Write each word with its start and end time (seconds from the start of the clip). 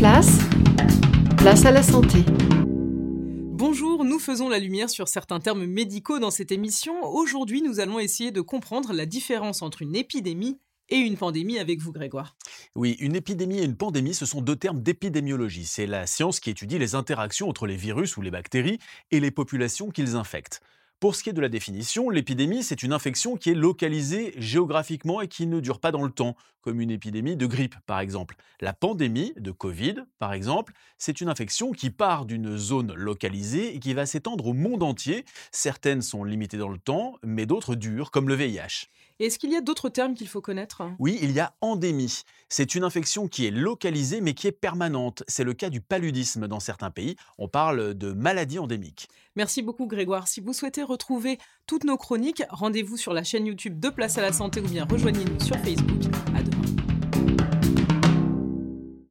place, 0.00 0.38
place 1.36 1.66
à 1.66 1.70
la 1.70 1.82
santé. 1.82 2.24
Bonjour, 3.52 4.02
nous 4.02 4.18
faisons 4.18 4.48
la 4.48 4.58
lumière 4.58 4.88
sur 4.88 5.08
certains 5.08 5.40
termes 5.40 5.66
médicaux 5.66 6.18
dans 6.18 6.30
cette 6.30 6.52
émission. 6.52 7.04
Aujourd'hui, 7.04 7.60
nous 7.60 7.80
allons 7.80 7.98
essayer 7.98 8.30
de 8.30 8.40
comprendre 8.40 8.94
la 8.94 9.04
différence 9.04 9.60
entre 9.60 9.82
une 9.82 9.94
épidémie 9.94 10.58
et 10.88 10.96
une 10.96 11.18
pandémie 11.18 11.58
avec 11.58 11.80
vous, 11.80 11.92
Grégoire. 11.92 12.34
Oui, 12.74 12.96
une 12.98 13.14
épidémie 13.14 13.58
et 13.58 13.64
une 13.64 13.76
pandémie, 13.76 14.14
ce 14.14 14.24
sont 14.24 14.40
deux 14.40 14.56
termes 14.56 14.80
d'épidémiologie. 14.80 15.66
C'est 15.66 15.86
la 15.86 16.06
science 16.06 16.40
qui 16.40 16.48
étudie 16.48 16.78
les 16.78 16.94
interactions 16.94 17.50
entre 17.50 17.66
les 17.66 17.76
virus 17.76 18.16
ou 18.16 18.22
les 18.22 18.30
bactéries 18.30 18.78
et 19.10 19.20
les 19.20 19.30
populations 19.30 19.90
qu'ils 19.90 20.16
infectent. 20.16 20.62
Pour 21.00 21.16
ce 21.16 21.22
qui 21.22 21.30
est 21.30 21.32
de 21.32 21.40
la 21.40 21.48
définition, 21.48 22.10
l'épidémie, 22.10 22.62
c'est 22.62 22.82
une 22.82 22.92
infection 22.92 23.38
qui 23.38 23.48
est 23.48 23.54
localisée 23.54 24.34
géographiquement 24.36 25.22
et 25.22 25.28
qui 25.28 25.46
ne 25.46 25.58
dure 25.58 25.80
pas 25.80 25.92
dans 25.92 26.04
le 26.04 26.10
temps, 26.10 26.36
comme 26.60 26.78
une 26.78 26.90
épidémie 26.90 27.36
de 27.36 27.46
grippe 27.46 27.74
par 27.86 28.00
exemple. 28.00 28.36
La 28.60 28.74
pandémie 28.74 29.32
de 29.38 29.50
Covid, 29.50 29.94
par 30.18 30.34
exemple, 30.34 30.74
c'est 30.98 31.22
une 31.22 31.30
infection 31.30 31.72
qui 31.72 31.88
part 31.88 32.26
d'une 32.26 32.58
zone 32.58 32.92
localisée 32.92 33.74
et 33.74 33.78
qui 33.78 33.94
va 33.94 34.04
s'étendre 34.04 34.48
au 34.48 34.52
monde 34.52 34.82
entier. 34.82 35.24
Certaines 35.52 36.02
sont 36.02 36.22
limitées 36.22 36.58
dans 36.58 36.68
le 36.68 36.76
temps, 36.76 37.14
mais 37.24 37.46
d'autres 37.46 37.76
durent, 37.76 38.10
comme 38.10 38.28
le 38.28 38.34
VIH. 38.34 38.90
Est-ce 39.20 39.38
qu'il 39.38 39.52
y 39.52 39.56
a 39.56 39.60
d'autres 39.60 39.90
termes 39.90 40.14
qu'il 40.14 40.28
faut 40.28 40.40
connaître? 40.40 40.82
Oui, 40.98 41.18
il 41.20 41.32
y 41.32 41.40
a 41.40 41.54
endémie. 41.60 42.22
C'est 42.48 42.74
une 42.74 42.84
infection 42.84 43.28
qui 43.28 43.46
est 43.46 43.50
localisée 43.50 44.22
mais 44.22 44.32
qui 44.32 44.46
est 44.46 44.52
permanente. 44.52 45.22
C'est 45.28 45.44
le 45.44 45.52
cas 45.52 45.68
du 45.68 45.82
paludisme 45.82 46.48
dans 46.48 46.60
certains 46.60 46.90
pays. 46.90 47.16
On 47.36 47.46
parle 47.46 47.92
de 47.92 48.12
maladie 48.12 48.58
endémique. 48.58 49.08
Merci 49.36 49.62
beaucoup 49.62 49.86
Grégoire. 49.86 50.28
Si 50.28 50.40
vous 50.40 50.52
souhaitez 50.52 50.82
retrouver 50.82 51.38
toutes 51.66 51.84
nos 51.84 51.96
chroniques, 51.96 52.42
rendez-vous 52.50 52.96
sur 52.96 53.12
la 53.12 53.24
chaîne 53.24 53.46
YouTube 53.46 53.78
de 53.78 53.88
Place 53.88 54.18
à 54.18 54.22
la 54.22 54.32
Santé 54.32 54.60
ou 54.60 54.68
bien 54.68 54.84
rejoignez-nous 54.84 55.40
sur 55.40 55.56
Facebook. 55.56 56.69